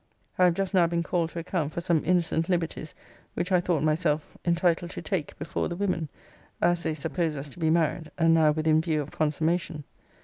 [0.39, 2.95] I have just now been called to account for some innocent liberties
[3.35, 6.09] which I thought myself entitled to take before the women;
[6.59, 9.83] as they suppose us to be married, and now within view of consummation.